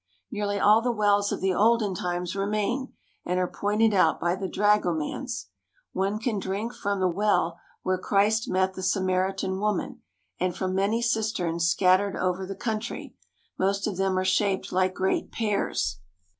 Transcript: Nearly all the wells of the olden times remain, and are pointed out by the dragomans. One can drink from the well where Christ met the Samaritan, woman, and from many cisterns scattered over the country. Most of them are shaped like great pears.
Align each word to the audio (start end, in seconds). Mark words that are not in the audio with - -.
Nearly 0.31 0.57
all 0.59 0.81
the 0.81 0.91
wells 0.91 1.31
of 1.31 1.41
the 1.41 1.53
olden 1.53 1.93
times 1.93 2.35
remain, 2.35 2.91
and 3.23 3.39
are 3.39 3.47
pointed 3.47 3.93
out 3.93 4.19
by 4.19 4.35
the 4.35 4.47
dragomans. 4.47 5.49
One 5.93 6.17
can 6.17 6.39
drink 6.39 6.73
from 6.73 6.99
the 6.99 7.07
well 7.07 7.59
where 7.83 7.99
Christ 7.99 8.49
met 8.49 8.73
the 8.73 8.81
Samaritan, 8.81 9.59
woman, 9.59 10.01
and 10.39 10.55
from 10.57 10.73
many 10.73 11.03
cisterns 11.03 11.67
scattered 11.67 12.15
over 12.15 12.47
the 12.47 12.55
country. 12.55 13.13
Most 13.59 13.85
of 13.85 13.97
them 13.97 14.17
are 14.17 14.25
shaped 14.25 14.71
like 14.71 14.95
great 14.95 15.31
pears. 15.31 15.99